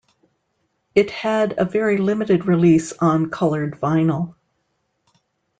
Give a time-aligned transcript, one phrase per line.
[0.95, 4.33] It had a very limited release on colored vinyl.